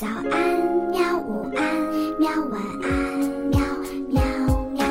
[0.00, 0.58] 早安
[0.90, 1.62] 喵，午安
[2.18, 2.88] 喵，晚安
[3.50, 3.60] 喵
[4.08, 4.22] 喵
[4.72, 4.82] 喵。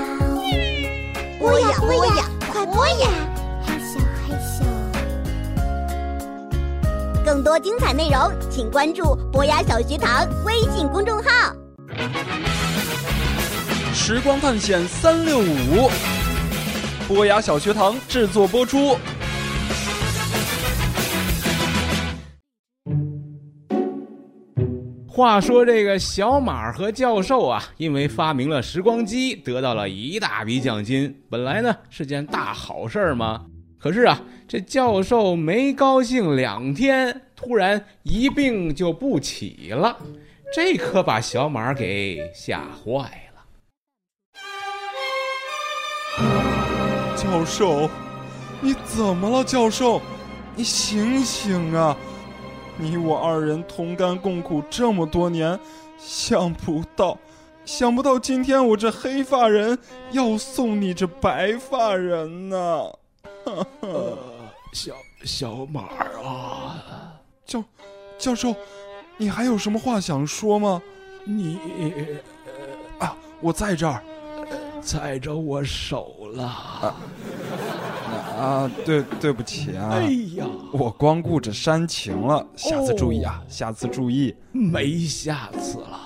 [1.40, 3.10] 播呀播呀，快播呀！
[3.66, 4.64] 害羞害羞。
[7.26, 11.56] 更多精彩内容，请关注博雅小学堂微信公众号。
[13.96, 15.90] 时光探险三六五，
[17.08, 18.96] 博雅小学堂制作播出。
[25.20, 31.14] 话说这个小马和教授啊，因为发明了时光机，得到了一大笔奖金。
[31.30, 33.46] 本来呢是件大好事儿嘛。
[33.78, 39.98] 可是啊，这教授没高兴两天，突然一病就不起了，
[40.56, 43.02] 这可把小马给吓坏
[43.36, 43.44] 了。
[47.18, 47.90] 教授，
[48.62, 49.44] 你怎么了？
[49.44, 50.02] 教授，
[50.56, 51.94] 你醒醒啊！
[52.82, 55.60] 你我二人同甘共苦这么多年，
[55.98, 57.18] 想不到，
[57.66, 59.78] 想不到今天我这黑发人
[60.12, 62.58] 要送你这白发人呢！
[63.82, 64.18] 呃，
[64.72, 64.94] 小
[65.26, 65.82] 小马
[66.24, 67.62] 啊，教
[68.18, 68.56] 教授，
[69.18, 70.82] 你还有什么话想说吗？
[71.26, 71.60] 你
[72.98, 74.02] 啊，我在这儿，
[74.82, 76.44] 踩着我手了。
[76.46, 76.96] 啊
[78.40, 79.90] 啊，对，对不起啊！
[79.92, 80.04] 哎
[80.36, 84.36] 呀，我光顾着煽情了，下次注意啊，下次注意。
[84.52, 86.00] 没下次了，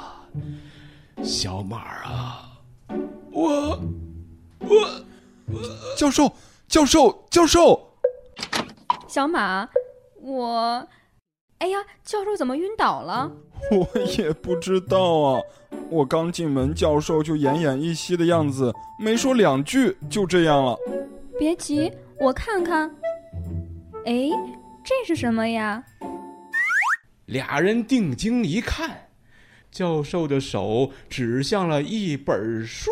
[1.22, 2.50] 小马啊，
[3.32, 3.80] 我
[4.60, 5.00] 我
[5.98, 6.32] 教授，
[6.68, 7.94] 教授，教授，
[9.08, 9.68] 小马，
[10.22, 10.88] 我，
[11.58, 13.30] 哎呀，教授怎么晕倒了？
[13.72, 15.42] 我也不知道啊，
[15.90, 20.78] 我刚进门，教授就奄奄一息的样子，没说两句就这样了。
[21.38, 21.92] 别急。
[22.20, 22.90] 我看看，
[24.06, 24.30] 哎，
[24.84, 25.82] 这是什么呀？
[27.26, 29.08] 俩人定睛一看，
[29.72, 32.92] 教授的手指向了一本书，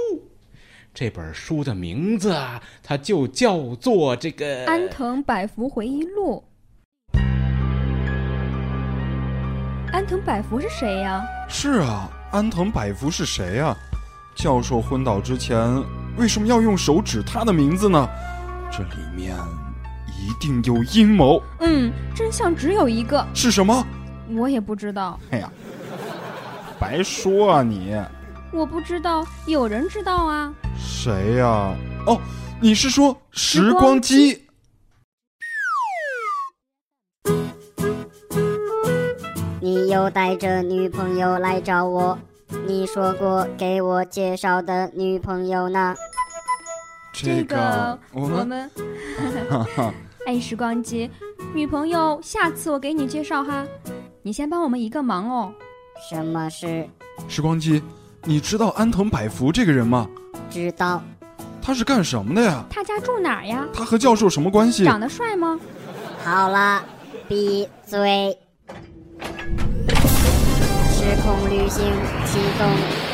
[0.93, 6.41] 这本书的名字啊，它就叫做这个《安藤百福回忆录》。
[9.91, 11.21] 安藤百福是谁呀？
[11.49, 13.75] 是啊，安藤百福是谁呀？
[14.33, 15.59] 教授昏倒之前，
[16.15, 18.07] 为什么要用手指他的名字呢？
[18.71, 19.35] 这里面
[20.21, 21.41] 一定有阴谋。
[21.59, 23.25] 嗯，真相只有一个。
[23.33, 23.85] 是什么？
[24.35, 25.19] 我也不知道。
[25.31, 25.51] 哎呀，
[26.79, 27.95] 白说啊你！
[28.53, 30.53] 我不知道，有人知道啊。
[30.77, 31.73] 谁呀？
[32.05, 32.19] 哦，
[32.59, 34.47] 你是说时光机？
[39.59, 42.17] 你又带着女朋友来找我，
[42.67, 45.95] 你说过给我介绍的女朋友呢？
[47.13, 48.71] 这个我们，
[50.27, 51.09] 哎，时光机，
[51.53, 53.65] 女朋友，下次我给你介绍哈。
[54.21, 55.51] 你先帮我们一个忙哦。
[56.09, 56.87] 什么事？
[57.27, 57.81] 时光机，
[58.23, 60.07] 你知道安藤百福这个人吗？
[60.49, 61.01] 知道。
[61.61, 62.63] 他是干什么的呀？
[62.69, 63.67] 他家住哪儿呀？
[63.73, 64.85] 他和教授什么关系？
[64.85, 65.59] 长得帅吗？
[66.23, 66.83] 好了，
[67.27, 68.37] 闭嘴。
[70.93, 71.83] 时空旅行
[72.25, 72.69] 启动，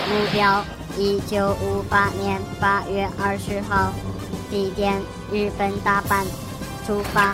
[0.10, 0.64] 目标。
[0.98, 3.94] 一九五八年八月二十号，
[4.50, 5.00] 地点
[5.32, 6.26] 日本大阪，
[6.88, 7.34] 出发。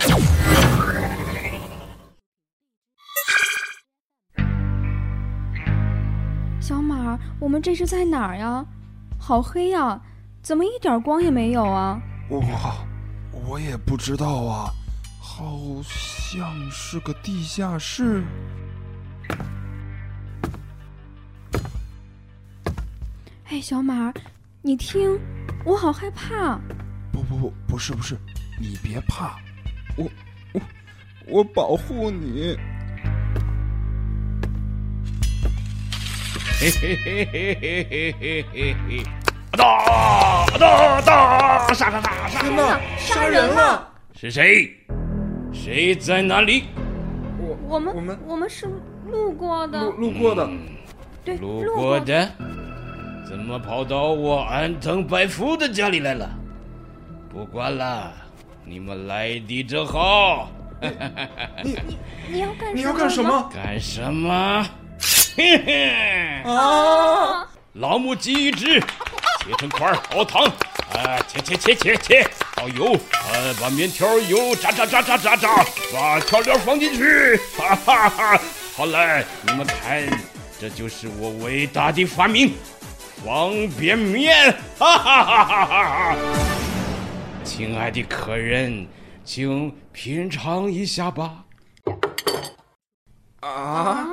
[6.60, 8.66] 小马，我们这是在哪儿呀？
[9.20, 10.02] 好黑呀，
[10.42, 12.02] 怎么一点光也没有啊？
[12.30, 12.44] 我，
[13.48, 14.72] 我也不知道啊，
[15.22, 18.24] 好像是个地下室。
[23.50, 24.12] 哎，小马，
[24.64, 25.20] 你听，
[25.64, 26.60] 我好害怕。
[27.12, 28.18] 不不不，不是不是，
[28.60, 29.38] 你别怕，
[29.96, 30.10] 我
[30.54, 30.62] 我
[31.28, 32.58] 我保护你。
[36.60, 39.04] 嘿嘿嘿嘿嘿嘿嘿嘿嘿！
[39.52, 41.74] 哒哒哒！
[41.74, 42.42] 杀杀杀杀！
[42.42, 43.88] 人了，杀人了！
[44.16, 44.72] 是谁？
[45.52, 46.66] 谁在哪里？
[47.40, 48.68] 我我们我们我们是
[49.08, 49.84] 路过的。
[49.84, 50.50] 路路过的。
[51.26, 52.32] 对，路过的。
[53.28, 56.30] 怎么跑到我安藤百福的家里来了？
[57.30, 58.14] 不管了，
[58.66, 60.50] 你们来的正好。
[61.64, 61.98] 你你
[62.30, 63.50] 你要干你要干什么？
[63.54, 64.66] 干什么？
[65.36, 67.48] 嘿嘿啊！
[67.74, 70.46] 老母鸡一只，切成块熬汤。
[70.46, 72.96] 啊，切切切切切，倒油。
[73.32, 77.38] 呃，把面条油炸炸炸炸炸炸，把调料放进去。
[77.58, 78.42] 哈哈哈！
[78.76, 80.04] 好嘞，你们看，
[80.60, 82.54] 这就是我伟大的发明。
[83.26, 86.16] 方便面，哈哈哈哈哈哈！
[87.44, 88.88] 亲爱的客人，
[89.26, 91.44] 请品尝一下吧。
[93.42, 94.08] 啊！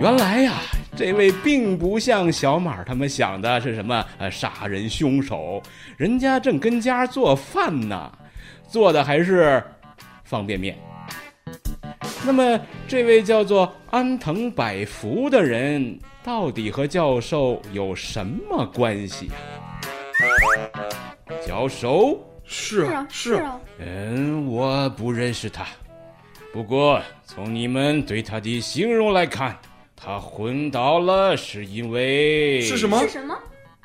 [0.00, 0.54] 原来呀，
[0.96, 5.62] 这位并不像小马他们想的是什么呃杀人凶手，
[5.96, 8.10] 人家正跟家做饭呢，
[8.68, 9.62] 做的还是
[10.24, 10.76] 方便面。
[12.26, 19.32] 那么，这位叫做安藤百福的人，到底和教授有什么关系呀？
[21.46, 22.18] 教授？
[22.44, 23.60] 是啊，是啊。
[23.78, 25.66] 嗯，我不认识他。
[26.52, 29.56] 不过，从你们对他的形容来看，
[29.94, 32.98] 他昏倒了是因为是什么？
[33.00, 33.38] 是什么？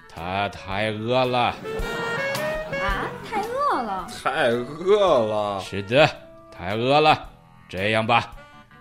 [0.07, 1.39] 他太饿了。
[1.39, 4.07] 啊，太饿了。
[4.23, 5.59] 太饿了。
[5.59, 6.09] 是的，
[6.51, 7.29] 太饿了。
[7.67, 8.33] 这样吧，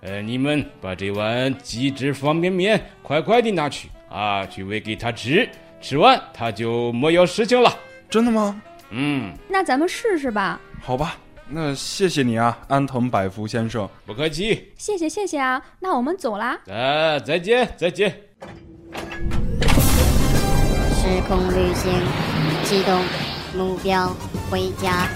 [0.02, 5.48] 呃，你们把这碗鸡汁方便面快快的拿去啊，去喂给他吃。
[5.82, 7.76] 吃完他就没有事情了。
[8.08, 8.62] 真的吗？
[8.90, 9.34] 嗯。
[9.48, 10.58] 那咱们试试吧。
[10.80, 11.16] 好吧。
[11.54, 13.86] 那谢谢你啊，安藤百福先生。
[14.06, 14.72] 不客气。
[14.78, 16.58] 谢谢谢谢啊，那我们走啦。
[16.66, 18.10] 呃，再见再见。
[20.94, 21.92] 时空旅行，
[22.64, 23.02] 启动，
[23.54, 24.14] 目标
[24.48, 25.08] 回家。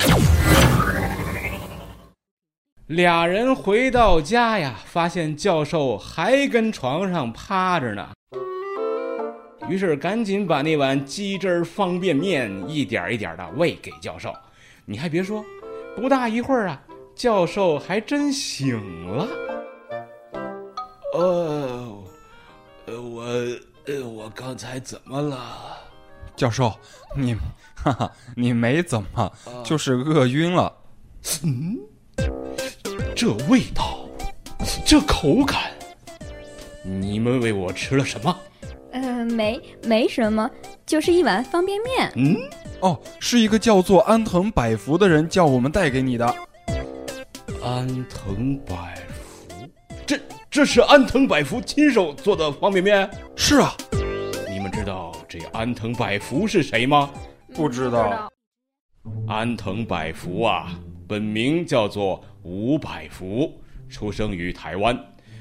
[2.89, 8.09] 俩人回到家呀，发现教授还跟床上趴着呢。
[9.69, 14.35] 于是赶紧把那碗鸡汁方便面一点一点的喂给教授。
[14.85, 15.45] 你还别说。
[15.97, 16.79] 不大一会儿啊，
[17.15, 19.27] 教授还真醒了。
[21.15, 22.05] 哦，
[22.85, 23.23] 呃，我，
[23.87, 25.75] 呃，我刚才怎么了？
[26.37, 26.71] 教授，
[27.17, 27.35] 你，
[27.75, 29.33] 哈哈，你没怎么，
[29.65, 30.71] 就是饿晕了。
[31.43, 31.79] 嗯，
[33.17, 34.07] 这味道，
[34.85, 35.73] 这口感，
[36.83, 38.39] 你们喂我吃了什么？
[39.29, 40.49] 呃，没，没什么，
[40.85, 42.13] 就是一碗方便面。
[42.17, 42.37] 嗯。
[42.81, 46.27] 哦，是一个叫做安藤百福的人叫我们带给你的。
[47.63, 49.55] 安藤百福，
[50.07, 50.19] 这
[50.51, 53.11] 这是安藤百福亲手做的方便面？
[53.35, 53.75] 是啊。
[54.49, 57.11] 你们知道这安藤百福是谁吗？
[57.55, 58.31] 不知道。
[59.27, 60.79] 安藤百福啊，
[61.09, 63.53] 本名叫做吴百福，
[63.89, 64.97] 出生于台湾，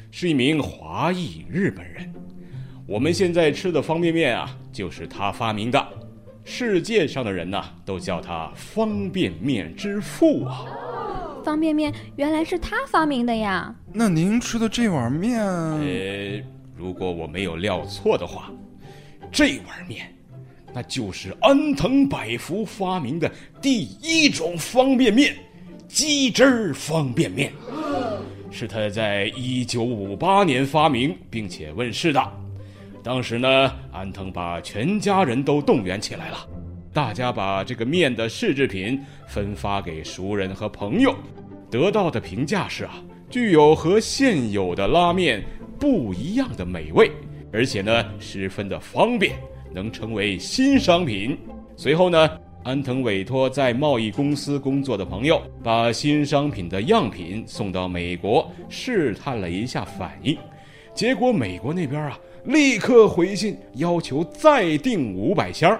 [0.09, 2.13] 是一名华裔日本人。
[2.87, 5.87] 我们现在吃的方便面啊，就是他发明的。
[6.43, 10.67] 世界上的人呐，都叫他方便面之父啊！
[11.43, 13.73] 方便面原来是他发明的呀？
[13.91, 15.41] 那您吃的这碗面……
[15.41, 16.43] 呃，
[16.77, 18.51] 如果我没有料错的话，
[19.31, 20.13] 这碗面，
[20.71, 25.35] 那就是安藤百福发明的第一种方便面——
[25.89, 27.51] 鸡汁方便面，
[28.51, 32.21] 是他在一九五八年发明并且问世的。
[33.05, 36.37] 当时呢，安藤把全家人都动员起来了，
[36.91, 41.13] 大家把这个面的试制品分发给熟人和朋友，
[41.69, 42.95] 得到的评价是啊，
[43.29, 45.43] 具有和现有的拉面
[45.79, 47.11] 不一样的美味，
[47.53, 49.35] 而且呢，十分的方便，
[49.71, 51.37] 能成为新商品。
[51.77, 52.27] 随后呢，
[52.63, 60.35] 安藤委托在贸易公司工作的朋友，把新商品的样品送到美国试探了一下反应，
[60.95, 62.17] 结果美国那边啊。
[62.45, 65.79] 立刻回信要求再订五百箱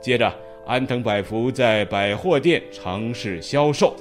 [0.00, 0.32] 接着，
[0.64, 3.96] 安藤百福在百货店尝试销售。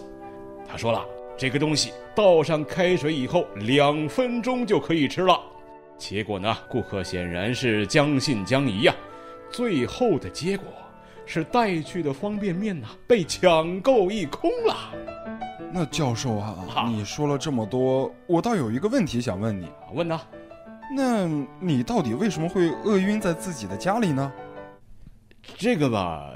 [0.67, 1.03] 他说了，
[1.35, 5.41] 这个东西倒上开水以后，两分钟就可以吃了。
[5.97, 8.95] 结果呢，顾客显然是将信将疑呀。
[9.49, 10.67] 最后的结果
[11.25, 14.75] 是带去的方便面呐被抢购一空了。
[15.73, 19.67] 那教授啊，你说了这么多，我倒有一个问题想问你。
[19.95, 20.21] 问呢？
[20.91, 21.27] 那
[21.59, 24.31] 你到底为什么会饿晕在自己的家里呢？
[25.57, 26.31] 这个吧，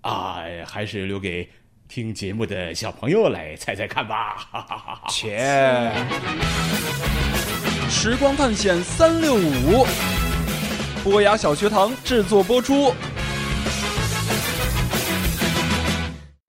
[0.00, 0.36] 啊，
[0.66, 1.48] 还是留给
[1.86, 4.48] 听节目的小朋友来猜猜看吧。
[5.08, 5.92] 切！
[7.88, 9.86] 时光探险三六五，
[11.02, 12.94] 波雅小学堂制作播出。